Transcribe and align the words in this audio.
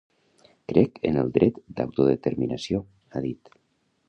Crec 0.71 0.97
en 1.11 1.21
el 1.25 1.29
dret 1.35 1.61
d’autodeterminació 1.77 2.85
–ha 2.87 3.25
dit–. 3.29 3.59